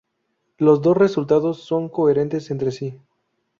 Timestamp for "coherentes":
1.87-2.49